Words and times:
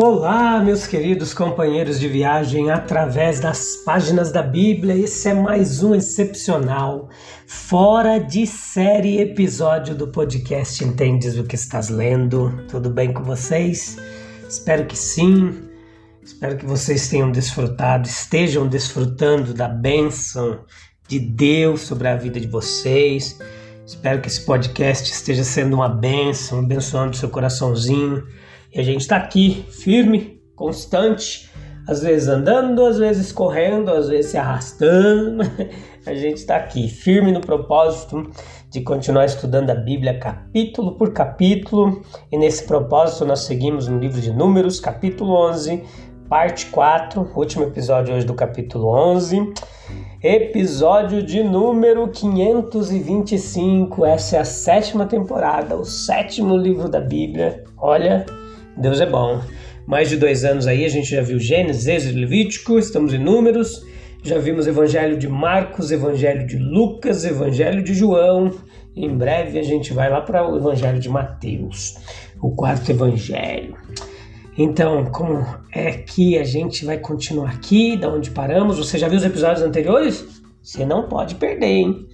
Olá, 0.00 0.60
meus 0.60 0.86
queridos 0.86 1.34
companheiros 1.34 1.98
de 1.98 2.06
viagem 2.06 2.70
através 2.70 3.40
das 3.40 3.74
páginas 3.84 4.30
da 4.30 4.44
Bíblia. 4.44 4.96
Esse 4.96 5.30
é 5.30 5.34
mais 5.34 5.82
um 5.82 5.92
excepcional, 5.92 7.08
fora 7.48 8.18
de 8.20 8.46
série 8.46 9.20
episódio 9.20 9.96
do 9.96 10.06
podcast 10.06 10.84
Entendes 10.84 11.36
o 11.36 11.42
que 11.42 11.56
estás 11.56 11.88
lendo? 11.88 12.64
Tudo 12.68 12.88
bem 12.90 13.12
com 13.12 13.24
vocês? 13.24 13.96
Espero 14.48 14.86
que 14.86 14.96
sim. 14.96 15.68
Espero 16.22 16.56
que 16.56 16.64
vocês 16.64 17.08
tenham 17.08 17.32
desfrutado, 17.32 18.06
estejam 18.06 18.68
desfrutando 18.68 19.52
da 19.52 19.66
bênção 19.66 20.60
de 21.08 21.18
Deus 21.18 21.80
sobre 21.80 22.06
a 22.06 22.14
vida 22.14 22.38
de 22.38 22.46
vocês. 22.46 23.36
Espero 23.84 24.20
que 24.20 24.28
esse 24.28 24.42
podcast 24.42 25.10
esteja 25.10 25.42
sendo 25.42 25.74
uma 25.74 25.88
bênção, 25.88 26.60
abençoando 26.60 27.16
seu 27.16 27.30
coraçãozinho 27.30 28.22
e 28.72 28.80
a 28.80 28.82
gente 28.82 29.00
está 29.00 29.16
aqui, 29.16 29.64
firme, 29.70 30.40
constante, 30.54 31.48
às 31.88 32.02
vezes 32.02 32.28
andando, 32.28 32.84
às 32.84 32.98
vezes 32.98 33.32
correndo, 33.32 33.90
às 33.90 34.08
vezes 34.08 34.32
se 34.32 34.36
arrastando. 34.36 35.42
a 36.04 36.14
gente 36.14 36.36
está 36.36 36.56
aqui, 36.56 36.86
firme 36.86 37.32
no 37.32 37.40
propósito 37.40 38.30
de 38.70 38.82
continuar 38.82 39.24
estudando 39.24 39.70
a 39.70 39.74
Bíblia 39.74 40.18
capítulo 40.18 40.98
por 40.98 41.14
capítulo. 41.14 42.02
E 42.30 42.36
nesse 42.36 42.66
propósito 42.66 43.24
nós 43.24 43.40
seguimos 43.40 43.88
no 43.88 43.98
livro 43.98 44.20
de 44.20 44.30
Números, 44.30 44.78
capítulo 44.78 45.32
11, 45.48 45.82
parte 46.28 46.66
4, 46.66 47.30
último 47.34 47.64
episódio 47.64 48.14
hoje 48.14 48.26
do 48.26 48.34
capítulo 48.34 48.88
11. 48.88 49.54
Episódio 50.22 51.22
de 51.22 51.42
número 51.42 52.06
525. 52.08 54.04
Essa 54.04 54.36
é 54.36 54.40
a 54.40 54.44
sétima 54.44 55.06
temporada, 55.06 55.74
o 55.74 55.86
sétimo 55.86 56.54
livro 56.54 56.86
da 56.86 57.00
Bíblia. 57.00 57.64
Olha, 57.78 58.26
Deus 58.80 59.00
é 59.00 59.06
bom. 59.06 59.40
Mais 59.84 60.08
de 60.08 60.16
dois 60.16 60.44
anos 60.44 60.68
aí, 60.68 60.84
a 60.84 60.88
gente 60.88 61.10
já 61.10 61.20
viu 61.20 61.38
Gênesis, 61.38 61.88
Êxodo, 61.88 62.20
Levítico, 62.20 62.78
estamos 62.78 63.12
em 63.12 63.18
Números, 63.18 63.84
já 64.22 64.38
vimos 64.38 64.68
Evangelho 64.68 65.16
de 65.18 65.26
Marcos, 65.26 65.90
Evangelho 65.90 66.46
de 66.46 66.56
Lucas, 66.58 67.24
Evangelho 67.24 67.82
de 67.82 67.92
João. 67.92 68.52
Em 68.94 69.08
breve 69.08 69.58
a 69.58 69.62
gente 69.64 69.92
vai 69.92 70.08
lá 70.08 70.20
para 70.20 70.48
o 70.48 70.56
Evangelho 70.56 71.00
de 71.00 71.08
Mateus, 71.08 71.96
o 72.40 72.52
quarto 72.52 72.90
Evangelho. 72.90 73.74
Então, 74.56 75.06
como 75.06 75.44
é 75.72 75.92
que 75.92 76.38
a 76.38 76.44
gente 76.44 76.84
vai 76.84 76.98
continuar 76.98 77.50
aqui, 77.50 77.96
da 77.96 78.08
onde 78.08 78.30
paramos? 78.30 78.78
Você 78.78 78.96
já 78.96 79.08
viu 79.08 79.18
os 79.18 79.24
episódios 79.24 79.62
anteriores? 79.62 80.24
Você 80.62 80.84
não 80.84 81.08
pode 81.08 81.34
perder, 81.34 81.66
hein? 81.66 82.06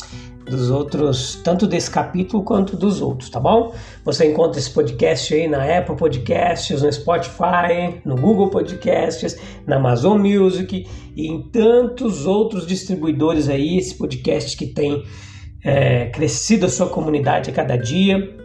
Dos 0.45 0.70
outros, 0.70 1.41
tanto 1.42 1.67
desse 1.67 1.91
capítulo 1.91 2.42
quanto 2.42 2.77
dos 2.77 3.00
outros, 3.00 3.31
tá 3.31 3.41
bom? 3.41 3.75
Você 4.05 4.31
encontra 4.31 4.59
esse 4.59 4.70
podcast 4.70 5.34
aí 5.34 5.48
na 5.48 5.64
Apple 5.78 5.97
Podcasts, 5.97 6.83
no 6.83 6.92
Spotify, 6.92 8.01
no 8.05 8.14
Google 8.17 8.51
Podcasts, 8.51 9.36
na 9.67 9.77
Amazon 9.77 10.20
Music 10.20 10.86
e 11.17 11.27
em 11.27 11.42
tantos 11.51 12.27
outros 12.27 12.67
distribuidores 12.67 13.48
aí. 13.48 13.79
Esse 13.79 13.96
podcast 13.96 14.57
que 14.57 14.67
tem 14.67 15.02
é, 15.64 16.07
crescido 16.07 16.67
a 16.67 16.68
sua 16.68 16.89
comunidade 16.89 17.51
a 17.51 17.52
cada 17.52 17.77
dia, 17.77 18.36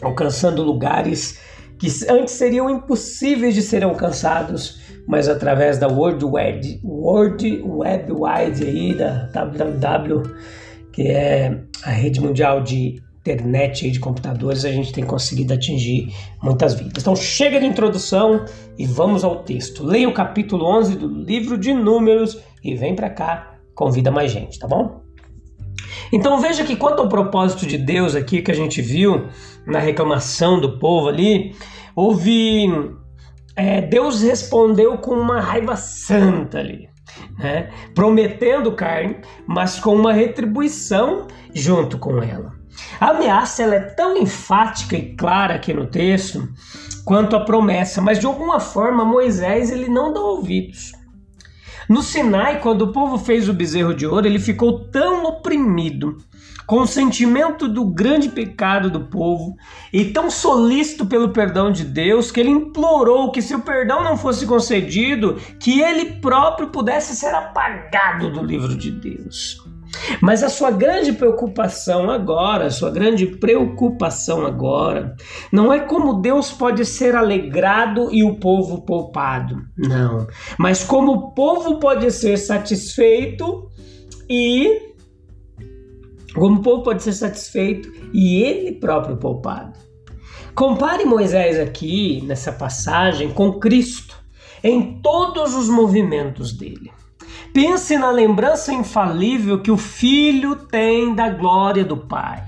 alcançando 0.00 0.62
lugares 0.62 1.40
que 1.78 1.88
antes 2.08 2.34
seriam 2.34 2.70
impossíveis 2.70 3.54
de 3.54 3.62
serem 3.62 3.88
alcançados, 3.88 4.78
mas 5.08 5.28
através 5.28 5.78
da 5.78 5.88
World 5.88 6.24
Wide, 6.24 6.80
World 6.84 7.62
Web 7.64 8.12
Wide 8.12 8.64
aí, 8.64 8.94
da 8.94 9.28
www 9.32 10.60
que 10.92 11.02
é 11.02 11.62
a 11.84 11.90
rede 11.90 12.20
mundial 12.20 12.62
de 12.62 13.00
internet 13.20 13.86
e 13.86 13.90
de 13.90 14.00
computadores, 14.00 14.64
a 14.64 14.72
gente 14.72 14.92
tem 14.92 15.04
conseguido 15.04 15.52
atingir 15.52 16.12
muitas 16.42 16.74
vidas. 16.74 17.02
Então 17.02 17.14
chega 17.14 17.60
de 17.60 17.66
introdução 17.66 18.44
e 18.78 18.86
vamos 18.86 19.22
ao 19.22 19.42
texto. 19.42 19.84
Leia 19.84 20.08
o 20.08 20.14
capítulo 20.14 20.64
11 20.64 20.96
do 20.96 21.06
livro 21.06 21.58
de 21.58 21.72
Números 21.72 22.38
e 22.64 22.74
vem 22.74 22.94
para 22.94 23.10
cá, 23.10 23.58
convida 23.74 24.10
mais 24.10 24.32
gente, 24.32 24.58
tá 24.58 24.66
bom? 24.66 25.02
Então 26.12 26.40
veja 26.40 26.64
que 26.64 26.76
quanto 26.76 27.00
ao 27.00 27.08
propósito 27.08 27.66
de 27.66 27.78
Deus 27.78 28.14
aqui 28.14 28.42
que 28.42 28.50
a 28.50 28.54
gente 28.54 28.80
viu 28.82 29.28
na 29.66 29.78
reclamação 29.78 30.60
do 30.60 30.78
povo 30.78 31.08
ali, 31.08 31.54
houve 31.94 32.66
é, 33.54 33.80
Deus 33.82 34.22
respondeu 34.22 34.98
com 34.98 35.12
uma 35.12 35.40
raiva 35.40 35.76
santa 35.76 36.58
ali 36.58 36.89
né? 37.38 37.70
prometendo 37.94 38.72
carne, 38.72 39.16
mas 39.46 39.78
com 39.78 39.94
uma 39.94 40.12
retribuição 40.12 41.26
junto 41.54 41.98
com 41.98 42.22
ela. 42.22 42.52
A 43.00 43.10
ameaça 43.10 43.62
ela 43.62 43.74
é 43.74 43.80
tão 43.80 44.16
enfática 44.16 44.96
e 44.96 45.14
clara 45.14 45.54
aqui 45.54 45.72
no 45.72 45.86
texto 45.86 46.48
quanto 47.04 47.34
a 47.34 47.40
promessa, 47.40 48.00
mas 48.00 48.18
de 48.18 48.26
alguma 48.26 48.60
forma 48.60 49.04
Moisés 49.04 49.70
ele 49.70 49.88
não 49.88 50.12
dá 50.12 50.20
ouvidos. 50.20 50.92
No 51.90 52.04
Sinai, 52.04 52.60
quando 52.60 52.82
o 52.82 52.92
povo 52.92 53.18
fez 53.18 53.48
o 53.48 53.52
bezerro 53.52 53.92
de 53.92 54.06
ouro, 54.06 54.24
ele 54.24 54.38
ficou 54.38 54.78
tão 54.78 55.24
oprimido 55.24 56.18
com 56.64 56.82
o 56.82 56.86
sentimento 56.86 57.66
do 57.66 57.84
grande 57.84 58.28
pecado 58.28 58.88
do 58.88 59.00
povo 59.00 59.56
e 59.92 60.04
tão 60.04 60.30
solícito 60.30 61.04
pelo 61.04 61.30
perdão 61.30 61.72
de 61.72 61.84
Deus 61.84 62.30
que 62.30 62.38
ele 62.38 62.50
implorou 62.50 63.32
que 63.32 63.42
se 63.42 63.56
o 63.56 63.60
perdão 63.62 64.04
não 64.04 64.16
fosse 64.16 64.46
concedido, 64.46 65.34
que 65.58 65.80
ele 65.80 66.12
próprio 66.20 66.68
pudesse 66.68 67.16
ser 67.16 67.34
apagado 67.34 68.30
do 68.30 68.44
livro 68.44 68.76
de 68.76 68.92
Deus. 68.92 69.60
Mas 70.20 70.42
a 70.42 70.48
sua 70.48 70.70
grande 70.70 71.12
preocupação 71.12 72.10
agora, 72.10 72.66
a 72.66 72.70
sua 72.70 72.90
grande 72.90 73.26
preocupação 73.26 74.46
agora, 74.46 75.14
não 75.52 75.72
é 75.72 75.80
como 75.80 76.20
Deus 76.20 76.50
pode 76.50 76.84
ser 76.84 77.14
alegrado 77.14 78.08
e 78.12 78.22
o 78.22 78.36
povo 78.36 78.82
poupado, 78.82 79.62
não, 79.76 80.26
mas 80.58 80.84
como 80.84 81.12
o 81.12 81.30
povo 81.32 81.78
pode 81.78 82.10
ser 82.10 82.36
satisfeito 82.36 83.70
e 84.28 84.90
como 86.34 86.60
o 86.60 86.62
povo 86.62 86.82
pode 86.82 87.02
ser 87.02 87.12
satisfeito 87.12 87.90
e 88.12 88.42
ele 88.42 88.72
próprio 88.72 89.16
poupado. 89.16 89.78
Compare 90.54 91.04
Moisés 91.04 91.58
aqui, 91.58 92.22
nessa 92.26 92.52
passagem, 92.52 93.30
com 93.30 93.58
Cristo, 93.58 94.16
em 94.62 95.00
todos 95.00 95.54
os 95.54 95.68
movimentos 95.68 96.52
dele. 96.52 96.90
Pense 97.52 97.96
na 97.98 98.10
lembrança 98.10 98.72
infalível 98.72 99.60
que 99.60 99.70
o 99.70 99.76
filho 99.76 100.54
tem 100.56 101.14
da 101.14 101.28
glória 101.28 101.84
do 101.84 101.96
Pai. 101.96 102.44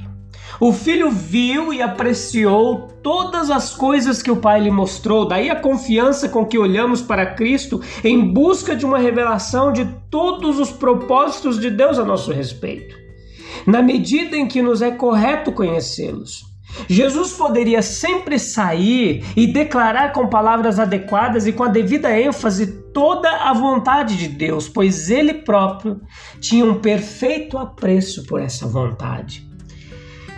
O 0.60 0.72
filho 0.72 1.10
viu 1.10 1.72
e 1.72 1.82
apreciou 1.82 2.88
todas 3.02 3.50
as 3.50 3.74
coisas 3.74 4.22
que 4.22 4.30
o 4.30 4.36
Pai 4.36 4.60
lhe 4.60 4.70
mostrou, 4.70 5.26
daí 5.26 5.50
a 5.50 5.56
confiança 5.56 6.28
com 6.28 6.46
que 6.46 6.58
olhamos 6.58 7.02
para 7.02 7.34
Cristo 7.34 7.80
em 8.04 8.32
busca 8.32 8.76
de 8.76 8.86
uma 8.86 8.98
revelação 8.98 9.72
de 9.72 9.84
todos 10.08 10.60
os 10.60 10.70
propósitos 10.70 11.60
de 11.60 11.68
Deus 11.70 11.98
a 11.98 12.04
nosso 12.04 12.30
respeito 12.30 13.02
na 13.66 13.82
medida 13.82 14.36
em 14.36 14.46
que 14.46 14.62
nos 14.62 14.82
é 14.82 14.90
correto 14.90 15.52
conhecê-los. 15.52 16.44
Jesus 16.88 17.32
poderia 17.32 17.82
sempre 17.82 18.38
sair 18.38 19.24
e 19.36 19.46
declarar 19.46 20.12
com 20.12 20.26
palavras 20.26 20.78
adequadas 20.78 21.46
e 21.46 21.52
com 21.52 21.64
a 21.64 21.68
devida 21.68 22.18
ênfase 22.18 22.81
toda 22.92 23.30
a 23.30 23.52
vontade 23.52 24.16
de 24.16 24.28
Deus, 24.28 24.68
pois 24.68 25.10
ele 25.10 25.34
próprio 25.34 26.00
tinha 26.40 26.64
um 26.64 26.80
perfeito 26.80 27.58
apreço 27.58 28.24
por 28.26 28.40
essa 28.40 28.66
vontade. 28.66 29.46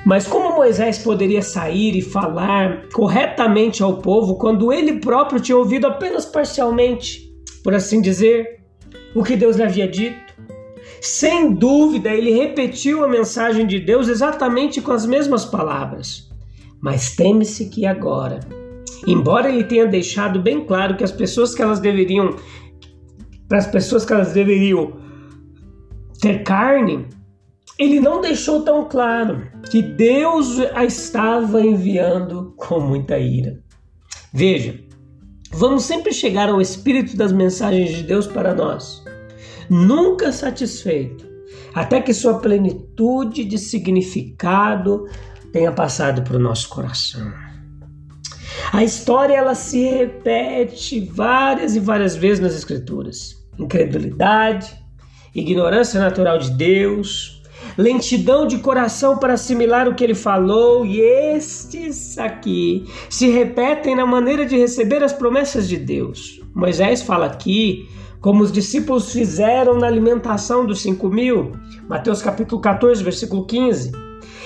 Mas 0.04 0.26
como 0.26 0.54
Moisés 0.54 0.98
poderia 0.98 1.40
sair 1.40 1.96
e 1.96 2.02
falar 2.02 2.88
corretamente 2.92 3.82
ao 3.82 3.98
povo 3.98 4.36
quando 4.36 4.72
ele 4.72 5.00
próprio 5.00 5.40
tinha 5.40 5.56
ouvido 5.56 5.86
apenas 5.86 6.26
parcialmente, 6.26 7.22
por 7.62 7.74
assim 7.74 8.02
dizer, 8.02 8.60
o 9.14 9.22
que 9.22 9.34
Deus 9.34 9.56
lhe 9.56 9.62
havia 9.62 9.88
dito? 9.88 10.34
Sem 11.00 11.54
dúvida, 11.54 12.10
ele 12.10 12.32
repetiu 12.32 13.04
a 13.04 13.08
mensagem 13.08 13.66
de 13.66 13.80
Deus 13.80 14.08
exatamente 14.08 14.80
com 14.80 14.92
as 14.92 15.06
mesmas 15.06 15.44
palavras. 15.44 16.30
Mas 16.80 17.14
teme-se 17.16 17.70
que 17.70 17.86
agora, 17.86 18.40
embora 19.06 19.48
ele 19.48 19.64
tenha 19.64 19.86
deixado 19.86 20.40
bem 20.40 20.64
claro 20.64 20.96
que 20.96 21.04
as 21.04 21.12
pessoas 21.12 21.54
que 21.54 21.62
elas 21.62 21.80
deveriam 21.80 22.36
para 23.48 23.58
as 23.58 23.66
pessoas 23.66 24.04
que 24.04 24.12
elas 24.12 24.32
deveriam 24.32 24.96
ter 26.20 26.42
carne, 26.42 27.06
ele 27.78 28.00
não 28.00 28.20
deixou 28.20 28.62
tão 28.62 28.88
claro 28.88 29.46
que 29.70 29.82
Deus 29.82 30.58
a 30.74 30.84
estava 30.84 31.60
enviando 31.60 32.54
com 32.56 32.80
muita 32.80 33.18
ira. 33.18 33.60
Veja, 34.32 34.80
vamos 35.52 35.84
sempre 35.84 36.12
chegar 36.12 36.48
ao 36.48 36.60
espírito 36.60 37.16
das 37.16 37.32
mensagens 37.32 37.90
de 37.90 38.02
Deus 38.02 38.26
para 38.26 38.54
nós, 38.54 39.04
nunca 39.68 40.32
satisfeito, 40.32 41.26
até 41.74 42.00
que 42.00 42.14
sua 42.14 42.38
plenitude 42.38 43.44
de 43.44 43.58
significado 43.58 45.04
tenha 45.52 45.72
passado 45.72 46.22
para 46.22 46.36
o 46.36 46.40
nosso 46.40 46.68
coração. 46.68 47.43
A 48.74 48.82
história 48.82 49.36
ela 49.36 49.54
se 49.54 49.80
repete 49.84 50.98
várias 50.98 51.76
e 51.76 51.78
várias 51.78 52.16
vezes 52.16 52.40
nas 52.40 52.56
escrituras. 52.56 53.40
Incredulidade, 53.56 54.76
ignorância 55.32 56.00
natural 56.00 56.38
de 56.38 56.50
Deus, 56.50 57.40
lentidão 57.78 58.48
de 58.48 58.58
coração 58.58 59.16
para 59.16 59.34
assimilar 59.34 59.86
o 59.86 59.94
que 59.94 60.02
ele 60.02 60.16
falou, 60.16 60.84
e 60.84 61.00
estes 61.00 62.18
aqui 62.18 62.84
se 63.08 63.28
repetem 63.28 63.94
na 63.94 64.04
maneira 64.04 64.44
de 64.44 64.58
receber 64.58 65.04
as 65.04 65.12
promessas 65.12 65.68
de 65.68 65.76
Deus. 65.76 66.40
Moisés 66.52 67.00
fala 67.00 67.26
aqui 67.26 67.88
como 68.20 68.42
os 68.42 68.50
discípulos 68.50 69.12
fizeram 69.12 69.78
na 69.78 69.86
alimentação 69.86 70.66
dos 70.66 70.82
cinco 70.82 71.08
mil, 71.08 71.52
Mateus 71.88 72.20
capítulo 72.20 72.60
14, 72.60 73.04
versículo 73.04 73.46
15. 73.46 73.92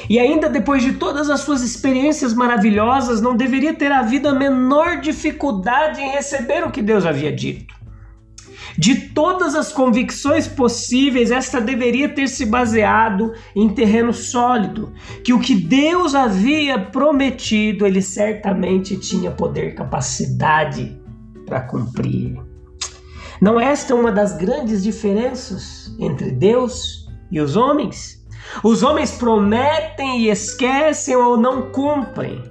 E 0.09 0.19
ainda 0.19 0.49
depois 0.49 0.83
de 0.83 0.95
todas 0.95 1.29
as 1.29 1.41
suas 1.41 1.63
experiências 1.63 2.35
maravilhosas, 2.35 3.21
não 3.21 3.37
deveria 3.37 3.75
ter 3.75 3.93
havido 3.93 4.29
a 4.29 4.35
menor 4.35 5.01
dificuldade 5.01 6.01
em 6.01 6.11
receber 6.11 6.65
o 6.65 6.71
que 6.71 6.83
Deus 6.83 7.05
havia 7.05 7.33
dito. 7.33 7.79
De 8.77 8.95
todas 8.95 9.57
as 9.57 9.73
convicções 9.73 10.47
possíveis, 10.47 11.33
esta 11.33 11.61
deveria 11.61 12.09
ter 12.09 12.29
se 12.29 12.47
baseado 12.47 13.33
em 13.57 13.69
terreno 13.69 14.13
sólido, 14.13 14.93
que 15.25 15.33
o 15.33 15.41
que 15.41 15.55
Deus 15.55 16.15
havia 16.15 16.79
prometido, 16.79 17.85
ele 17.85 18.01
certamente 18.01 18.97
tinha 18.97 19.33
poder 19.33 19.71
e 19.71 19.75
capacidade 19.75 20.97
para 21.45 21.61
cumprir. 21.63 22.41
Não 23.41 23.59
é 23.61 23.65
esta 23.67 23.95
uma 23.95 24.13
das 24.13 24.37
grandes 24.37 24.83
diferenças 24.83 25.95
entre 25.99 26.31
Deus 26.31 27.09
e 27.31 27.41
os 27.41 27.57
homens? 27.57 28.18
Os 28.63 28.83
homens 28.83 29.13
prometem 29.13 30.21
e 30.21 30.31
esquecem 30.31 31.17
ou 31.17 31.37
não 31.37 31.71
cumprem. 31.71 32.43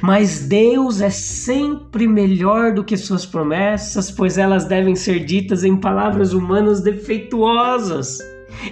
Mas 0.00 0.40
Deus 0.40 1.00
é 1.00 1.10
sempre 1.10 2.06
melhor 2.06 2.72
do 2.72 2.84
que 2.84 2.96
suas 2.96 3.26
promessas, 3.26 4.10
pois 4.10 4.38
elas 4.38 4.64
devem 4.64 4.94
ser 4.94 5.24
ditas 5.24 5.64
em 5.64 5.76
palavras 5.76 6.32
humanas 6.32 6.80
defeituosas, 6.80 8.18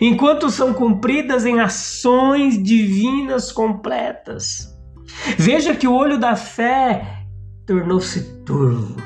enquanto 0.00 0.50
são 0.50 0.72
cumpridas 0.72 1.44
em 1.44 1.60
ações 1.60 2.62
divinas 2.62 3.50
completas. 3.50 4.72
Veja 5.36 5.74
que 5.74 5.88
o 5.88 5.94
olho 5.94 6.18
da 6.18 6.36
fé 6.36 7.24
tornou-se 7.66 8.42
turvo. 8.44 8.96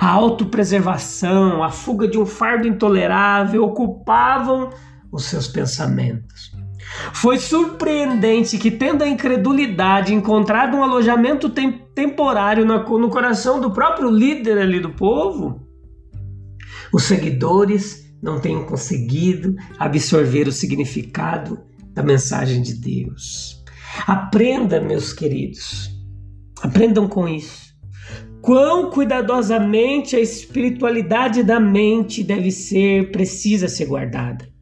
A 0.00 0.08
autopreservação, 0.08 1.62
a 1.62 1.70
fuga 1.70 2.08
de 2.08 2.18
um 2.18 2.26
fardo 2.26 2.66
intolerável 2.66 3.64
ocupavam 3.64 4.70
os 5.12 5.24
seus 5.24 5.46
pensamentos. 5.46 6.53
Foi 7.12 7.38
surpreendente 7.38 8.56
que, 8.58 8.70
tendo 8.70 9.02
a 9.02 9.08
incredulidade 9.08 10.14
encontrado 10.14 10.76
um 10.76 10.82
alojamento 10.82 11.48
tem 11.48 11.84
temporário 11.94 12.64
no, 12.64 13.10
coração 13.10 13.60
do 13.60 13.70
próprio 13.70 14.10
líder 14.10 14.58
ali 14.58 14.80
do 14.80 14.90
povo, 14.90 15.66
os 16.92 17.04
seguidores 17.04 18.04
não 18.22 18.40
tenham 18.40 18.64
conseguido 18.64 19.54
absorver 19.78 20.48
o 20.48 20.52
significado 20.52 21.60
da 21.92 22.02
mensagem 22.02 22.62
de 22.62 22.74
Deus. 22.74 23.62
Aprenda, 24.06 24.80
meus 24.80 25.12
queridos, 25.12 25.90
aprendam 26.62 27.08
com 27.08 27.28
isso. 27.28 27.64
Quão 28.40 28.90
cuidadosamente 28.90 30.16
a 30.16 30.20
espiritualidade 30.20 31.42
da 31.42 31.58
mente 31.58 32.22
deve 32.22 32.50
ser, 32.50 33.10
precisa 33.10 33.68
ser 33.68 33.86
guardada. 33.86 34.53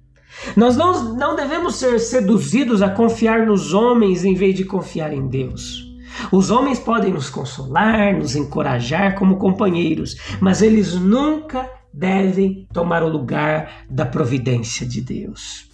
Nós 0.56 0.76
não, 0.76 1.14
não 1.14 1.36
devemos 1.36 1.76
ser 1.76 1.98
seduzidos 1.98 2.82
a 2.82 2.90
confiar 2.90 3.46
nos 3.46 3.72
homens 3.72 4.24
em 4.24 4.34
vez 4.34 4.54
de 4.54 4.64
confiar 4.64 5.12
em 5.12 5.26
Deus. 5.26 5.90
Os 6.30 6.50
homens 6.50 6.78
podem 6.78 7.12
nos 7.12 7.30
consolar, 7.30 8.14
nos 8.14 8.36
encorajar 8.36 9.14
como 9.14 9.36
companheiros, 9.36 10.16
mas 10.40 10.62
eles 10.62 10.94
nunca 10.94 11.70
devem 11.92 12.66
tomar 12.72 13.02
o 13.02 13.08
lugar 13.08 13.84
da 13.88 14.04
providência 14.04 14.86
de 14.86 15.00
Deus. 15.00 15.70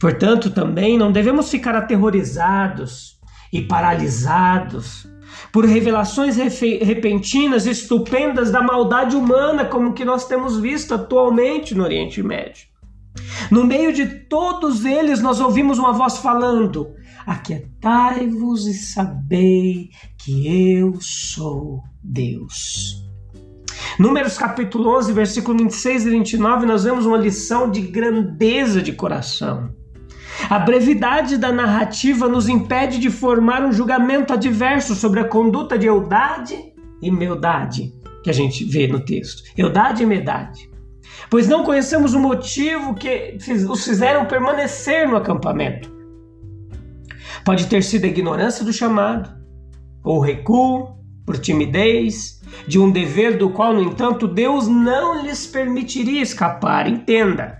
Portanto, 0.00 0.50
também 0.50 0.98
não 0.98 1.12
devemos 1.12 1.50
ficar 1.50 1.74
aterrorizados 1.74 3.18
e 3.52 3.62
paralisados 3.62 5.08
por 5.52 5.64
revelações 5.64 6.36
repentinas, 6.36 7.66
estupendas 7.66 8.50
da 8.50 8.62
maldade 8.62 9.16
humana, 9.16 9.64
como 9.64 9.92
que 9.92 10.04
nós 10.04 10.26
temos 10.26 10.58
visto 10.58 10.94
atualmente 10.94 11.74
no 11.74 11.84
Oriente 11.84 12.22
Médio. 12.22 12.75
No 13.50 13.64
meio 13.64 13.92
de 13.92 14.06
todos 14.06 14.84
eles, 14.84 15.20
nós 15.20 15.40
ouvimos 15.40 15.78
uma 15.78 15.92
voz 15.92 16.18
falando: 16.18 16.88
Aquietai-vos 17.26 18.66
e 18.66 18.74
sabei 18.74 19.90
que 20.18 20.74
eu 20.74 20.98
sou 21.00 21.82
Deus. 22.02 23.04
Números 23.98 24.36
capítulo 24.36 24.96
11, 24.96 25.12
versículo 25.12 25.58
26 25.58 26.06
e 26.06 26.10
29, 26.10 26.66
nós 26.66 26.84
vemos 26.84 27.06
uma 27.06 27.16
lição 27.16 27.70
de 27.70 27.80
grandeza 27.80 28.82
de 28.82 28.92
coração. 28.92 29.70
A 30.50 30.58
brevidade 30.58 31.38
da 31.38 31.50
narrativa 31.50 32.28
nos 32.28 32.48
impede 32.48 32.98
de 32.98 33.10
formar 33.10 33.64
um 33.64 33.72
julgamento 33.72 34.32
adverso 34.32 34.94
sobre 34.94 35.20
a 35.20 35.24
conduta 35.24 35.78
de 35.78 35.86
Eudade 35.86 36.56
e 37.00 37.10
Meudade, 37.10 37.92
que 38.22 38.28
a 38.28 38.34
gente 38.34 38.64
vê 38.64 38.86
no 38.86 39.00
texto. 39.00 39.42
Eudade 39.56 40.02
e 40.02 40.06
Medade 40.06 40.75
pois 41.30 41.48
não 41.48 41.64
conhecemos 41.64 42.14
o 42.14 42.20
motivo 42.20 42.94
que 42.94 43.36
os 43.68 43.84
fizeram 43.84 44.26
permanecer 44.26 45.08
no 45.08 45.16
acampamento. 45.16 45.94
Pode 47.44 47.66
ter 47.66 47.82
sido 47.82 48.04
a 48.04 48.08
ignorância 48.08 48.64
do 48.64 48.72
chamado, 48.72 49.30
ou 50.02 50.20
recuo, 50.20 50.96
por 51.24 51.38
timidez, 51.38 52.40
de 52.66 52.78
um 52.78 52.90
dever 52.90 53.36
do 53.36 53.50
qual, 53.50 53.74
no 53.74 53.82
entanto, 53.82 54.28
Deus 54.28 54.68
não 54.68 55.22
lhes 55.22 55.46
permitiria 55.46 56.22
escapar. 56.22 56.88
Entenda. 56.88 57.58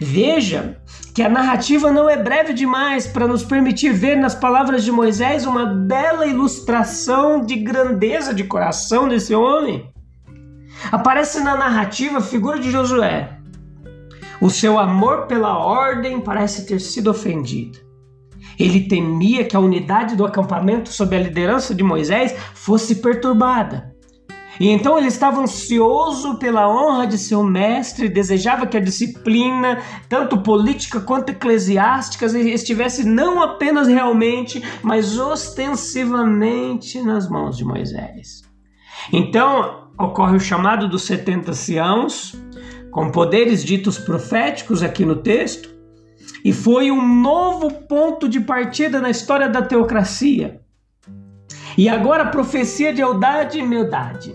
Veja 0.00 0.78
que 1.14 1.22
a 1.22 1.28
narrativa 1.28 1.90
não 1.90 2.10
é 2.10 2.22
breve 2.22 2.52
demais 2.52 3.06
para 3.06 3.26
nos 3.26 3.42
permitir 3.42 3.92
ver 3.92 4.16
nas 4.16 4.34
palavras 4.34 4.84
de 4.84 4.92
Moisés 4.92 5.46
uma 5.46 5.64
bela 5.64 6.26
ilustração 6.26 7.40
de 7.40 7.56
grandeza 7.56 8.34
de 8.34 8.44
coração 8.44 9.08
desse 9.08 9.34
homem. 9.34 9.88
Aparece 10.90 11.40
na 11.40 11.56
narrativa 11.56 12.18
a 12.18 12.22
figura 12.22 12.58
de 12.58 12.70
Josué. 12.70 13.38
O 14.40 14.50
seu 14.50 14.78
amor 14.78 15.26
pela 15.26 15.58
ordem 15.58 16.20
parece 16.20 16.66
ter 16.66 16.80
sido 16.80 17.10
ofendido. 17.10 17.78
Ele 18.58 18.88
temia 18.88 19.44
que 19.44 19.56
a 19.56 19.60
unidade 19.60 20.16
do 20.16 20.24
acampamento 20.24 20.90
sob 20.90 21.14
a 21.14 21.20
liderança 21.20 21.74
de 21.74 21.82
Moisés 21.82 22.34
fosse 22.54 22.96
perturbada. 22.96 23.94
E 24.58 24.68
então 24.68 24.96
ele 24.96 25.08
estava 25.08 25.40
ansioso 25.40 26.38
pela 26.38 26.66
honra 26.68 27.06
de 27.06 27.18
seu 27.18 27.42
mestre, 27.42 28.08
desejava 28.08 28.66
que 28.66 28.76
a 28.76 28.80
disciplina, 28.80 29.82
tanto 30.08 30.38
política 30.40 31.00
quanto 31.00 31.30
eclesiástica, 31.30 32.24
estivesse 32.26 33.04
não 33.04 33.42
apenas 33.42 33.86
realmente, 33.86 34.62
mas 34.82 35.18
ostensivamente 35.18 37.02
nas 37.02 37.28
mãos 37.28 37.56
de 37.56 37.64
Moisés. 37.64 38.42
Então, 39.12 39.85
ocorre 39.98 40.36
o 40.36 40.40
chamado 40.40 40.88
dos 40.88 41.02
70 41.04 41.50
anciãos, 41.50 42.34
com 42.90 43.10
poderes 43.10 43.64
ditos 43.64 43.98
proféticos 43.98 44.82
aqui 44.82 45.04
no 45.04 45.16
texto, 45.16 45.68
e 46.44 46.52
foi 46.52 46.90
um 46.90 47.06
novo 47.20 47.70
ponto 47.70 48.28
de 48.28 48.40
partida 48.40 49.00
na 49.00 49.10
história 49.10 49.48
da 49.48 49.62
teocracia. 49.62 50.60
E 51.76 51.88
agora 51.88 52.24
a 52.24 52.28
profecia 52.28 52.92
de 52.92 53.02
Eldade 53.02 53.58
e 53.58 53.62
Meldade. 53.62 54.34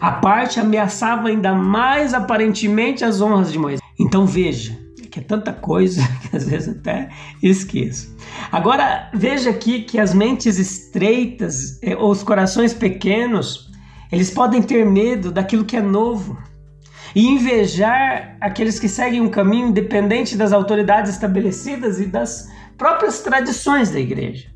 A 0.00 0.12
parte 0.12 0.60
ameaçava 0.60 1.28
ainda 1.28 1.54
mais 1.54 2.12
aparentemente 2.12 3.04
as 3.04 3.20
honras 3.20 3.50
de 3.50 3.58
Moisés. 3.58 3.80
Então 3.98 4.26
veja, 4.26 4.78
que 5.10 5.18
é 5.18 5.22
tanta 5.22 5.52
coisa 5.52 6.02
que 6.28 6.36
às 6.36 6.48
vezes 6.48 6.76
até 6.76 7.08
esqueço. 7.42 8.14
Agora 8.52 9.10
veja 9.14 9.50
aqui 9.50 9.82
que 9.82 9.98
as 9.98 10.14
mentes 10.14 10.58
estreitas, 10.58 11.78
eh, 11.82 11.96
os 11.96 12.22
corações 12.22 12.72
pequenos, 12.72 13.67
eles 14.10 14.30
podem 14.30 14.62
ter 14.62 14.84
medo 14.86 15.30
daquilo 15.30 15.64
que 15.64 15.76
é 15.76 15.82
novo 15.82 16.38
e 17.14 17.26
invejar 17.26 18.36
aqueles 18.40 18.78
que 18.78 18.88
seguem 18.88 19.20
um 19.20 19.30
caminho 19.30 19.68
independente 19.68 20.36
das 20.36 20.52
autoridades 20.52 21.12
estabelecidas 21.12 22.00
e 22.00 22.06
das 22.06 22.48
próprias 22.76 23.20
tradições 23.20 23.90
da 23.90 23.98
igreja, 23.98 24.48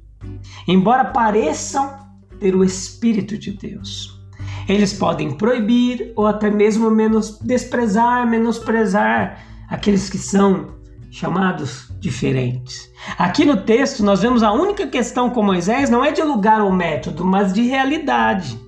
embora 0.67 1.05
pareçam 1.05 1.99
ter 2.39 2.55
o 2.55 2.65
Espírito 2.65 3.37
de 3.37 3.53
Deus. 3.53 4.21
Eles 4.69 4.93
podem 4.93 5.33
proibir 5.33 6.13
ou 6.15 6.27
até 6.27 6.51
mesmo 6.51 6.91
menos 6.91 7.39
desprezar, 7.41 8.29
menosprezar 8.29 9.45
aqueles 9.69 10.09
que 10.09 10.19
são 10.19 10.77
chamados 11.11 11.93
diferentes. 11.99 12.91
Aqui 13.19 13.45
no 13.45 13.59
texto 13.59 14.05
nós 14.05 14.23
vemos 14.23 14.43
a 14.43 14.53
única 14.53 14.87
questão 14.87 15.31
com 15.31 15.43
Moisés 15.43 15.91
não 15.91 16.05
é 16.05 16.13
de 16.13 16.23
lugar 16.23 16.61
ou 16.61 16.73
método, 16.73 17.25
mas 17.25 17.53
de 17.53 17.63
realidade. 17.63 18.59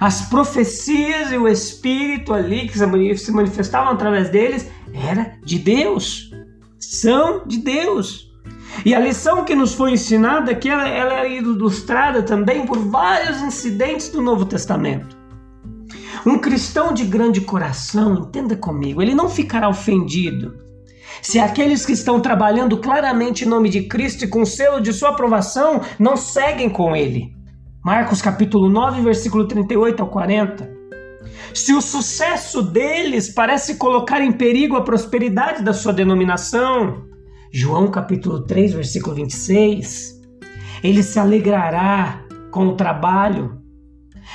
As 0.00 0.22
profecias 0.28 1.32
e 1.32 1.38
o 1.38 1.48
espírito 1.48 2.34
ali 2.34 2.68
que 2.68 2.78
se 3.18 3.32
manifestavam 3.32 3.92
através 3.92 4.28
deles 4.28 4.68
era 4.92 5.36
de 5.44 5.58
Deus. 5.58 6.30
São 6.78 7.46
de 7.46 7.58
Deus. 7.58 8.26
E 8.84 8.94
a 8.94 9.00
lição 9.00 9.44
que 9.44 9.54
nos 9.54 9.74
foi 9.74 9.92
ensinada 9.92 10.52
aqui 10.52 10.68
ela, 10.68 10.88
ela 10.88 11.20
é 11.20 11.36
ilustrada 11.36 12.22
também 12.22 12.66
por 12.66 12.78
vários 12.78 13.40
incidentes 13.40 14.10
do 14.10 14.20
Novo 14.20 14.44
Testamento. 14.44 15.16
Um 16.26 16.38
cristão 16.38 16.92
de 16.92 17.04
grande 17.04 17.40
coração, 17.40 18.14
entenda 18.14 18.56
comigo, 18.56 19.00
ele 19.00 19.14
não 19.14 19.28
ficará 19.28 19.68
ofendido 19.68 20.66
se 21.22 21.38
aqueles 21.38 21.86
que 21.86 21.92
estão 21.92 22.20
trabalhando 22.20 22.78
claramente 22.78 23.44
em 23.44 23.48
nome 23.48 23.68
de 23.68 23.82
Cristo 23.82 24.24
e 24.24 24.28
com 24.28 24.44
selo 24.44 24.80
de 24.80 24.92
sua 24.92 25.10
aprovação 25.10 25.80
não 25.98 26.16
seguem 26.16 26.68
com 26.68 26.94
ele. 26.94 27.35
Marcos 27.86 28.20
capítulo 28.20 28.68
9, 28.68 29.00
versículo 29.00 29.46
38 29.46 30.02
ao 30.02 30.08
40. 30.08 30.68
Se 31.54 31.72
o 31.72 31.80
sucesso 31.80 32.60
deles 32.60 33.32
parece 33.32 33.76
colocar 33.76 34.20
em 34.20 34.32
perigo 34.32 34.74
a 34.74 34.82
prosperidade 34.82 35.62
da 35.62 35.72
sua 35.72 35.92
denominação, 35.92 37.04
João 37.52 37.88
capítulo 37.88 38.44
3, 38.44 38.72
versículo 38.72 39.14
26, 39.14 40.20
ele 40.82 41.00
se 41.00 41.16
alegrará 41.20 42.24
com 42.50 42.66
o 42.66 42.74
trabalho. 42.74 43.62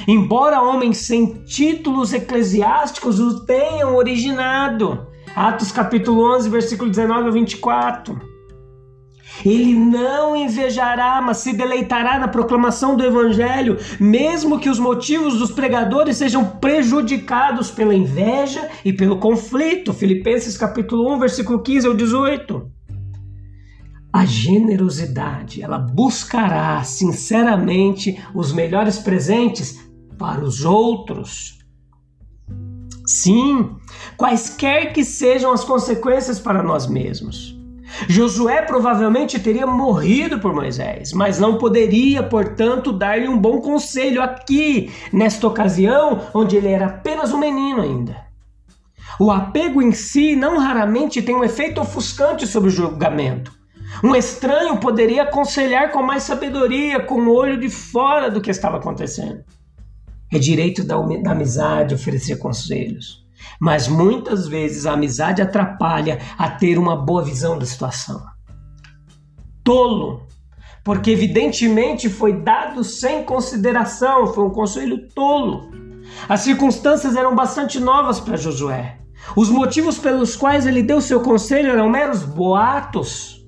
Embora 0.07 0.61
homens 0.61 0.99
sem 0.99 1.43
títulos 1.43 2.13
eclesiásticos 2.13 3.19
o 3.19 3.45
tenham 3.45 3.97
originado, 3.97 5.07
Atos 5.35 5.73
capítulo 5.73 6.35
11, 6.37 6.49
versículo 6.49 6.89
19 6.89 7.25
ao 7.25 7.33
24. 7.33 8.30
Ele 9.45 9.73
não 9.73 10.35
invejará, 10.35 11.21
mas 11.21 11.37
se 11.37 11.53
deleitará 11.53 12.19
na 12.19 12.27
proclamação 12.27 12.95
do 12.95 13.03
evangelho, 13.03 13.77
mesmo 13.99 14.59
que 14.59 14.69
os 14.69 14.79
motivos 14.79 15.37
dos 15.37 15.51
pregadores 15.51 16.17
sejam 16.17 16.45
prejudicados 16.45 17.71
pela 17.71 17.95
inveja 17.95 18.69
e 18.85 18.93
pelo 18.93 19.17
conflito. 19.17 19.93
Filipenses 19.93 20.57
capítulo 20.57 21.13
1, 21.15 21.19
versículo 21.19 21.61
15 21.61 21.87
ao 21.87 21.93
18. 21.93 22.71
A 24.13 24.25
generosidade, 24.25 25.63
ela 25.63 25.77
buscará 25.77 26.83
sinceramente 26.83 28.21
os 28.35 28.51
melhores 28.51 28.97
presentes 28.99 29.79
para 30.17 30.43
os 30.43 30.65
outros. 30.65 31.59
Sim, 33.05 33.77
quaisquer 34.17 34.93
que 34.93 35.03
sejam 35.03 35.51
as 35.51 35.63
consequências 35.63 36.39
para 36.39 36.61
nós 36.61 36.87
mesmos. 36.87 37.60
Josué 38.07 38.61
provavelmente 38.61 39.39
teria 39.39 39.67
morrido 39.67 40.39
por 40.39 40.53
Moisés, 40.53 41.13
mas 41.13 41.39
não 41.39 41.57
poderia, 41.57 42.23
portanto, 42.23 42.91
dar-lhe 42.91 43.27
um 43.27 43.37
bom 43.37 43.61
conselho 43.61 44.21
aqui, 44.21 44.91
nesta 45.11 45.47
ocasião, 45.47 46.21
onde 46.33 46.57
ele 46.57 46.69
era 46.69 46.87
apenas 46.87 47.33
um 47.33 47.37
menino 47.37 47.81
ainda. 47.81 48.31
O 49.19 49.29
apego 49.29 49.81
em 49.81 49.91
si 49.91 50.35
não 50.35 50.57
raramente 50.57 51.21
tem 51.21 51.35
um 51.35 51.43
efeito 51.43 51.79
ofuscante 51.79 52.47
sobre 52.47 52.69
o 52.69 52.73
julgamento. 52.73 53.51
Um 54.03 54.15
estranho 54.15 54.77
poderia 54.77 55.23
aconselhar 55.23 55.91
com 55.91 56.01
mais 56.01 56.23
sabedoria, 56.23 56.99
com 56.99 57.21
o 57.21 57.35
olho 57.35 57.59
de 57.59 57.69
fora 57.69 58.31
do 58.31 58.41
que 58.41 58.49
estava 58.49 58.77
acontecendo. 58.77 59.43
É 60.33 60.39
direito 60.39 60.83
da, 60.83 60.95
da 60.97 61.31
amizade 61.31 61.93
oferecer 61.93 62.37
conselhos. 62.37 63.21
Mas 63.61 63.87
muitas 63.87 64.47
vezes 64.47 64.87
a 64.87 64.93
amizade 64.93 65.39
atrapalha 65.39 66.17
a 66.35 66.49
ter 66.49 66.79
uma 66.79 66.95
boa 66.95 67.23
visão 67.23 67.59
da 67.59 67.65
situação. 67.67 68.19
Tolo, 69.63 70.25
porque 70.83 71.11
evidentemente 71.11 72.09
foi 72.09 72.41
dado 72.41 72.83
sem 72.83 73.23
consideração, 73.23 74.33
foi 74.33 74.45
um 74.45 74.49
conselho 74.49 75.07
tolo. 75.13 75.69
As 76.27 76.39
circunstâncias 76.39 77.15
eram 77.15 77.35
bastante 77.35 77.79
novas 77.79 78.19
para 78.19 78.35
Josué. 78.35 78.97
Os 79.35 79.47
motivos 79.47 79.99
pelos 79.99 80.35
quais 80.35 80.65
ele 80.65 80.81
deu 80.81 80.99
seu 80.99 81.21
conselho 81.21 81.69
eram 81.69 81.87
meros 81.87 82.23
boatos. 82.23 83.45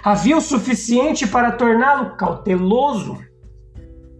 Havia 0.00 0.36
o 0.36 0.40
suficiente 0.40 1.26
para 1.26 1.50
torná-lo 1.50 2.16
cauteloso. 2.16 3.18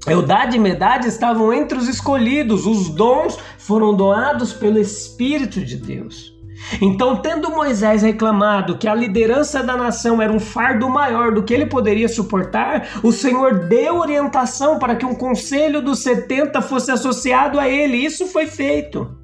Eudade 0.09 0.57
e 0.57 0.61
Medade 0.61 1.07
estavam 1.07 1.53
entre 1.53 1.79
os 1.79 1.89
escolhidos, 1.89 2.67
os 2.67 2.89
dons 2.89 3.39
foram 3.67 3.95
doados 3.95 4.53
pelo 4.53 4.79
Espírito 4.79 5.61
de 5.61 5.77
Deus. 5.77 6.37
Então, 6.81 7.17
tendo 7.17 7.51
Moisés 7.51 8.03
reclamado 8.03 8.79
que 8.79 8.89
a 8.89 8.95
liderança 8.95 9.63
da 9.63 9.77
nação 9.77 10.23
era 10.23 10.33
um 10.33 10.41
fardo 10.41 10.89
maior 10.89 11.33
do 11.33 11.43
que 11.43 11.53
ele 11.53 11.67
poderia 11.67 12.09
suportar, 12.09 13.01
o 13.03 13.13
Senhor 13.13 13.67
deu 13.69 13.99
orientação 13.99 14.79
para 14.79 14.97
que 14.97 15.05
um 15.05 15.15
conselho 15.15 15.83
dos 15.83 15.99
70 16.01 16.63
fosse 16.63 16.91
associado 16.91 17.59
a 17.61 17.69
ele. 17.69 17.99
Isso 17.99 18.27
foi 18.27 18.47
feito. 18.47 19.17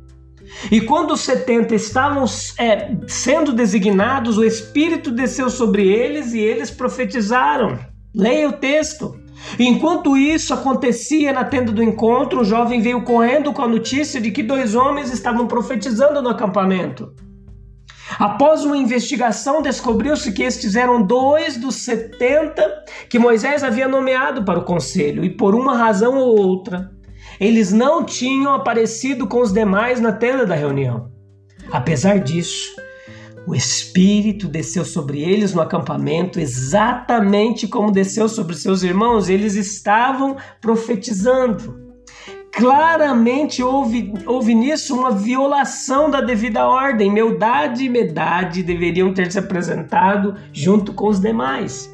E 0.70 0.80
quando 0.80 1.12
os 1.12 1.20
70 1.20 1.74
estavam 1.74 2.24
é, 2.58 2.94
sendo 3.06 3.52
designados, 3.52 4.36
o 4.36 4.44
Espírito 4.44 5.10
desceu 5.10 5.48
sobre 5.48 5.88
eles 5.88 6.34
e 6.34 6.40
eles 6.40 6.70
profetizaram. 6.70 7.78
Leia 8.14 8.48
o 8.48 8.52
texto. 8.52 9.21
Enquanto 9.58 10.16
isso 10.16 10.54
acontecia 10.54 11.32
na 11.32 11.44
tenda 11.44 11.72
do 11.72 11.82
encontro, 11.82 12.40
o 12.40 12.44
jovem 12.44 12.80
veio 12.80 13.02
correndo 13.02 13.52
com 13.52 13.62
a 13.62 13.68
notícia 13.68 14.20
de 14.20 14.30
que 14.30 14.42
dois 14.42 14.74
homens 14.74 15.12
estavam 15.12 15.46
profetizando 15.46 16.22
no 16.22 16.28
acampamento. 16.28 17.12
Após 18.18 18.64
uma 18.64 18.76
investigação, 18.76 19.62
descobriu-se 19.62 20.32
que 20.32 20.42
estes 20.42 20.76
eram 20.76 21.02
dois 21.02 21.56
dos 21.56 21.76
setenta 21.76 22.84
que 23.08 23.18
Moisés 23.18 23.64
havia 23.64 23.88
nomeado 23.88 24.44
para 24.44 24.58
o 24.58 24.64
conselho, 24.64 25.24
e 25.24 25.30
por 25.30 25.54
uma 25.54 25.76
razão 25.76 26.18
ou 26.18 26.38
outra, 26.38 26.90
eles 27.40 27.72
não 27.72 28.04
tinham 28.04 28.54
aparecido 28.54 29.26
com 29.26 29.40
os 29.40 29.52
demais 29.52 30.00
na 30.00 30.12
tenda 30.12 30.44
da 30.44 30.54
reunião. 30.54 31.10
Apesar 31.70 32.18
disso, 32.18 32.76
o 33.46 33.54
Espírito 33.54 34.46
desceu 34.46 34.84
sobre 34.84 35.20
eles 35.20 35.52
no 35.52 35.60
acampamento, 35.60 36.38
exatamente 36.38 37.66
como 37.66 37.90
desceu 37.90 38.28
sobre 38.28 38.54
seus 38.54 38.82
irmãos. 38.82 39.28
Eles 39.28 39.54
estavam 39.54 40.36
profetizando. 40.60 41.80
Claramente 42.52 43.62
houve, 43.62 44.12
houve 44.26 44.54
nisso 44.54 44.94
uma 44.94 45.10
violação 45.10 46.10
da 46.10 46.20
devida 46.20 46.68
ordem. 46.68 47.10
Meudade 47.10 47.84
e 47.84 47.88
Medade 47.88 48.62
deveriam 48.62 49.12
ter 49.12 49.32
se 49.32 49.38
apresentado 49.38 50.36
junto 50.52 50.92
com 50.92 51.08
os 51.08 51.18
demais. 51.18 51.90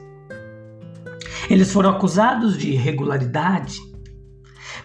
Eles 1.49 1.73
foram 1.73 1.91
acusados 1.91 2.59
de 2.59 2.73
irregularidade, 2.73 3.79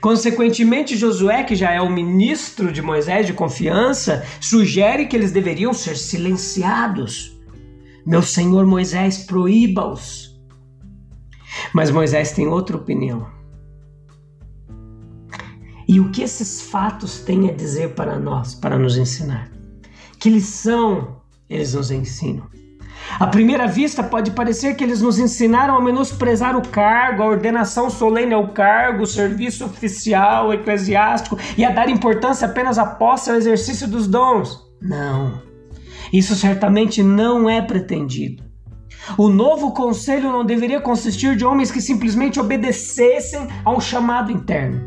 Consequentemente, 0.04 0.98
Josué, 0.98 1.46
que 1.46 1.56
já 1.56 1.72
é 1.72 1.80
o 1.80 1.90
ministro 1.90 2.74
de 2.74 2.82
Moisés 2.82 3.26
de 3.26 3.32
confiança, 3.32 4.22
sugere 4.42 5.06
que 5.06 5.16
eles 5.16 5.32
deveriam 5.32 5.74
ser 5.74 5.96
silenciados. 5.96 7.40
Meu 8.06 8.22
senhor 8.22 8.66
Moisés, 8.66 9.20
proíba-os. 9.20 10.38
Mas 11.74 11.90
Moisés 11.90 12.34
tem 12.34 12.48
outra 12.48 12.76
opinião. 12.76 13.32
E 15.88 16.02
o 16.02 16.12
que 16.12 16.22
esses 16.22 16.62
fatos 16.64 17.20
têm 17.20 17.50
a 17.50 17.54
dizer 17.54 17.96
para 17.96 18.20
nós, 18.20 18.54
para 18.54 18.78
nos 18.78 18.98
ensinar? 18.98 19.54
Que 20.20 20.30
lição 20.30 21.22
eles 21.50 21.76
nos 21.76 21.92
ensinam? 21.92 22.46
À 23.20 23.28
primeira 23.28 23.68
vista, 23.68 24.04
pode 24.04 24.32
parecer 24.32 24.76
que 24.76 24.84
eles 24.84 25.02
nos 25.02 25.20
ensinaram 25.20 25.76
a 25.76 25.82
menosprezar 25.82 26.58
o 26.58 26.68
cargo, 26.68 27.22
a 27.22 27.28
ordenação 27.28 27.90
solene 27.90 28.34
ao 28.34 28.50
cargo, 28.50 29.04
o 29.04 29.08
serviço 29.08 29.66
oficial, 29.66 30.54
eclesiástico 30.54 31.38
e 31.58 31.64
a 31.64 31.72
dar 31.72 31.90
importância 31.90 32.48
apenas 32.48 32.78
à 32.78 32.86
posse 32.86 33.30
ao 33.30 33.36
exercício 33.36 33.88
dos 33.88 34.08
dons. 34.08 34.60
Não. 34.82 35.42
Isso 36.12 36.36
certamente 36.36 37.04
não 37.04 37.50
é 37.50 37.62
pretendido. 37.62 38.44
O 39.18 39.30
novo 39.30 39.72
conselho 39.72 40.32
não 40.32 40.46
deveria 40.46 40.80
consistir 40.80 41.36
de 41.36 41.46
homens 41.46 41.72
que 41.72 41.82
simplesmente 41.82 42.40
obedecessem 42.40 43.48
a 43.64 43.72
um 43.72 43.80
chamado 43.80 44.32
interno. 44.32 44.82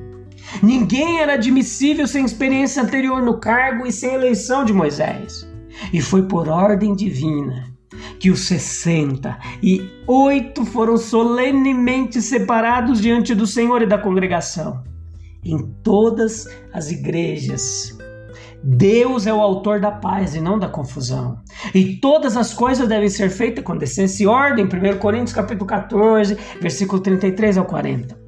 Ninguém 0.63 1.21
era 1.21 1.35
admissível 1.35 2.07
sem 2.07 2.25
experiência 2.25 2.83
anterior 2.83 3.23
no 3.23 3.39
cargo 3.39 3.87
e 3.87 3.93
sem 3.93 4.15
eleição 4.15 4.65
de 4.65 4.73
Moisés. 4.73 5.47
E 5.93 6.01
foi 6.01 6.23
por 6.23 6.49
ordem 6.49 6.95
divina 6.95 7.76
que 8.19 8.31
os 8.31 8.41
sessenta 8.41 9.39
e 9.63 9.89
oito 10.07 10.65
foram 10.65 10.97
solenemente 10.97 12.21
separados 12.21 13.01
diante 13.01 13.35
do 13.35 13.47
Senhor 13.47 13.83
e 13.83 13.87
da 13.87 13.99
congregação. 13.99 14.83
Em 15.45 15.59
todas 15.83 16.47
as 16.73 16.91
igrejas, 16.91 17.97
Deus 18.63 19.27
é 19.27 19.33
o 19.33 19.41
autor 19.41 19.81
da 19.81 19.93
paz 19.93 20.35
e 20.35 20.41
não 20.41 20.59
da 20.59 20.69
confusão. 20.69 21.39
E 21.73 21.97
todas 21.97 22.37
as 22.37 22.53
coisas 22.53 22.89
devem 22.89 23.09
ser 23.09 23.31
feitas 23.31 23.63
com 23.63 23.77
decência 23.77 24.25
e 24.25 24.27
ordem. 24.27 24.65
1 24.65 24.99
Coríntios 24.99 25.33
capítulo 25.33 25.67
14, 25.67 26.37
versículo 26.61 27.01
33 27.01 27.59
ao 27.59 27.65
40. 27.65 28.26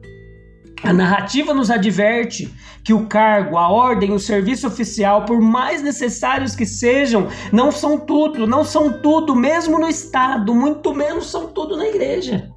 A 0.89 0.93
narrativa 0.95 1.53
nos 1.53 1.71
adverte 1.71 2.51
que 2.83 2.95
o 2.95 3.07
cargo, 3.07 3.59
a 3.59 3.69
ordem, 3.69 4.11
o 4.11 4.19
serviço 4.19 4.67
oficial, 4.67 5.27
por 5.27 5.39
mais 5.39 5.83
necessários 5.83 6.57
que 6.57 6.65
sejam, 6.65 7.29
não 7.53 7.71
são 7.71 8.01
tudo, 8.01 8.47
não 8.47 8.65
são 8.65 9.03
tudo, 9.03 9.37
mesmo 9.37 9.79
no 9.79 9.87
Estado, 9.87 10.55
muito 10.55 10.95
menos 10.95 11.31
são 11.31 11.49
tudo 11.49 11.77
na 11.77 11.87
igreja. 11.87 12.51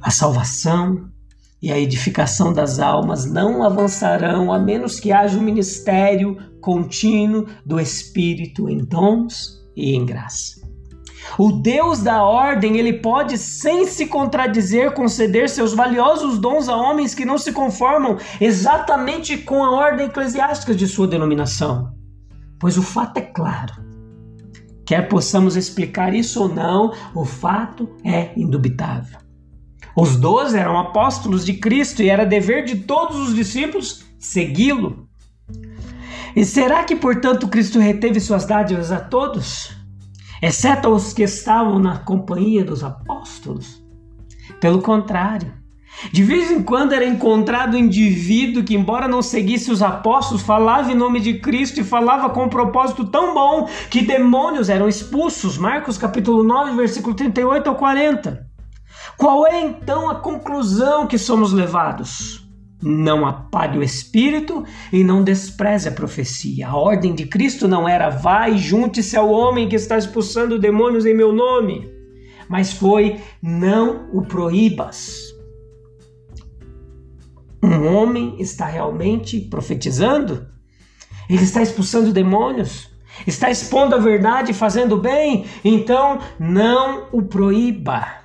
A 0.00 0.10
salvação 0.10 1.10
e 1.60 1.70
a 1.70 1.78
edificação 1.78 2.50
das 2.50 2.78
almas 2.78 3.30
não 3.30 3.62
avançarão 3.62 4.50
a 4.50 4.58
menos 4.58 4.98
que 4.98 5.12
haja 5.12 5.38
um 5.38 5.42
ministério 5.42 6.38
contínuo 6.62 7.46
do 7.62 7.78
Espírito 7.78 8.70
em 8.70 8.78
dons 8.78 9.62
e 9.76 9.94
em 9.94 10.06
graça. 10.06 10.61
O 11.38 11.52
Deus 11.52 12.02
da 12.02 12.22
ordem, 12.22 12.76
ele 12.76 12.94
pode, 12.94 13.38
sem 13.38 13.86
se 13.86 14.06
contradizer, 14.06 14.92
conceder 14.92 15.48
seus 15.48 15.72
valiosos 15.72 16.38
dons 16.38 16.68
a 16.68 16.76
homens 16.76 17.14
que 17.14 17.24
não 17.24 17.38
se 17.38 17.52
conformam 17.52 18.18
exatamente 18.40 19.38
com 19.38 19.64
a 19.64 19.70
ordem 19.70 20.06
eclesiástica 20.06 20.74
de 20.74 20.86
sua 20.86 21.06
denominação. 21.06 21.92
Pois 22.58 22.76
o 22.76 22.82
fato 22.82 23.18
é 23.18 23.22
claro. 23.22 23.72
Quer 24.86 25.08
possamos 25.08 25.56
explicar 25.56 26.14
isso 26.14 26.42
ou 26.42 26.48
não, 26.48 26.92
o 27.14 27.24
fato 27.24 27.88
é 28.04 28.32
indubitável. 28.36 29.18
Os 29.96 30.16
doze 30.16 30.58
eram 30.58 30.78
apóstolos 30.78 31.44
de 31.44 31.54
Cristo 31.54 32.02
e 32.02 32.08
era 32.08 32.24
dever 32.24 32.64
de 32.64 32.76
todos 32.76 33.16
os 33.18 33.34
discípulos 33.34 34.04
segui-lo. 34.18 35.08
E 36.34 36.44
será 36.44 36.84
que, 36.84 36.96
portanto, 36.96 37.48
Cristo 37.48 37.78
reteve 37.78 38.18
suas 38.18 38.46
dádivas 38.46 38.90
a 38.90 38.98
todos? 38.98 39.81
Exceto 40.42 40.88
os 40.88 41.12
que 41.12 41.22
estavam 41.22 41.78
na 41.78 41.98
companhia 41.98 42.64
dos 42.64 42.82
apóstolos. 42.82 43.80
Pelo 44.60 44.82
contrário, 44.82 45.54
de 46.12 46.24
vez 46.24 46.50
em 46.50 46.62
quando 46.62 46.92
era 46.92 47.04
encontrado 47.04 47.76
um 47.76 47.80
indivíduo 47.80 48.64
que, 48.64 48.74
embora 48.74 49.06
não 49.06 49.22
seguisse 49.22 49.70
os 49.70 49.82
apóstolos, 49.82 50.42
falava 50.42 50.90
em 50.90 50.96
nome 50.96 51.20
de 51.20 51.38
Cristo 51.38 51.80
e 51.80 51.84
falava 51.84 52.30
com 52.30 52.44
um 52.44 52.48
propósito 52.48 53.04
tão 53.04 53.32
bom 53.32 53.68
que 53.88 54.02
demônios 54.02 54.68
eram 54.68 54.88
expulsos. 54.88 55.56
Marcos 55.56 55.96
capítulo 55.96 56.42
9, 56.42 56.74
versículo 56.74 57.14
38 57.14 57.68
ao 57.68 57.76
40. 57.76 58.46
Qual 59.16 59.46
é 59.46 59.60
então 59.60 60.10
a 60.10 60.16
conclusão 60.16 61.06
que 61.06 61.18
somos 61.18 61.52
levados? 61.52 62.41
Não 62.82 63.24
apague 63.24 63.78
o 63.78 63.82
espírito 63.82 64.64
e 64.92 65.04
não 65.04 65.22
despreze 65.22 65.88
a 65.88 65.92
profecia. 65.92 66.68
A 66.68 66.76
ordem 66.76 67.14
de 67.14 67.26
Cristo 67.26 67.68
não 67.68 67.88
era 67.88 68.10
e 68.50 68.58
junte-se 68.58 69.16
ao 69.16 69.30
homem 69.30 69.68
que 69.68 69.76
está 69.76 69.96
expulsando 69.96 70.58
demônios 70.58 71.06
em 71.06 71.14
meu 71.14 71.32
nome, 71.32 71.88
mas 72.48 72.72
foi 72.72 73.20
não 73.40 74.08
o 74.12 74.22
proíbas. 74.22 75.32
Um 77.62 77.94
homem 77.94 78.34
está 78.40 78.66
realmente 78.66 79.38
profetizando? 79.40 80.46
Ele 81.30 81.44
está 81.44 81.62
expulsando 81.62 82.12
demônios? 82.12 82.90
Está 83.26 83.50
expondo 83.50 83.94
a 83.94 83.98
verdade 83.98 84.52
fazendo 84.52 84.96
bem? 84.96 85.46
Então 85.64 86.18
não 86.40 87.08
o 87.12 87.22
proíba. 87.22 88.21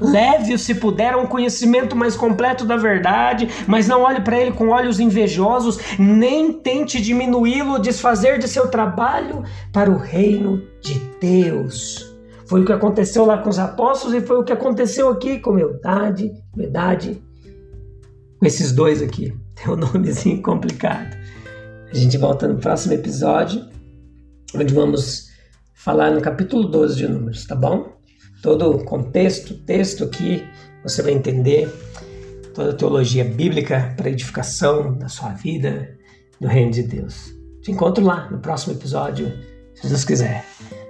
Leve-o, 0.00 0.58
se 0.58 0.74
puder, 0.74 1.16
um 1.16 1.26
conhecimento 1.26 1.96
mais 1.96 2.16
completo 2.16 2.64
da 2.64 2.76
verdade, 2.76 3.48
mas 3.66 3.88
não 3.88 4.02
olhe 4.02 4.20
para 4.20 4.38
ele 4.38 4.52
com 4.52 4.68
olhos 4.68 5.00
invejosos, 5.00 5.78
nem 5.98 6.52
tente 6.52 7.00
diminuí-lo 7.00 7.78
desfazer 7.78 8.38
de 8.38 8.48
seu 8.48 8.68
trabalho 8.68 9.42
para 9.72 9.90
o 9.90 9.96
reino 9.96 10.62
de 10.82 11.00
Deus. 11.20 12.14
Foi 12.46 12.62
o 12.62 12.64
que 12.64 12.72
aconteceu 12.72 13.24
lá 13.24 13.38
com 13.38 13.50
os 13.50 13.58
apóstolos 13.58 14.14
e 14.14 14.20
foi 14.20 14.38
o 14.38 14.44
que 14.44 14.52
aconteceu 14.52 15.08
aqui 15.08 15.40
com 15.40 15.58
Eudade, 15.58 16.32
Medade, 16.54 17.20
com 18.38 18.46
esses 18.46 18.72
dois 18.72 19.02
aqui. 19.02 19.34
Tem 19.56 19.72
um 19.72 19.76
nomezinho 19.76 20.42
complicado. 20.42 21.16
A 21.90 21.94
gente 21.96 22.18
volta 22.18 22.46
no 22.46 22.58
próximo 22.58 22.92
episódio, 22.92 23.64
onde 24.54 24.74
vamos 24.74 25.30
falar 25.74 26.10
no 26.10 26.20
capítulo 26.20 26.68
12 26.68 26.96
de 26.96 27.08
Números, 27.08 27.46
tá 27.46 27.54
bom? 27.54 27.95
Todo 28.42 28.70
o 28.70 28.84
contexto, 28.84 29.54
texto 29.54 30.04
aqui, 30.04 30.44
você 30.82 31.02
vai 31.02 31.12
entender 31.12 31.68
toda 32.54 32.70
a 32.70 32.74
teologia 32.74 33.24
bíblica 33.24 33.94
para 33.96 34.08
edificação 34.08 34.96
da 34.96 35.08
sua 35.08 35.30
vida, 35.30 35.96
do 36.40 36.48
reino 36.48 36.70
de 36.70 36.82
Deus. 36.82 37.34
Te 37.62 37.70
encontro 37.70 38.04
lá 38.04 38.30
no 38.30 38.38
próximo 38.38 38.74
episódio, 38.74 39.32
se 39.74 39.88
Deus 39.88 40.04
quiser. 40.04 40.44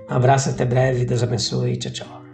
Um 0.09 0.15
abraço, 0.15 0.51
até 0.51 0.65
breve, 0.65 1.05
Deus 1.05 1.23
abençoe, 1.23 1.77
tchau, 1.77 1.93
tchau. 1.93 2.26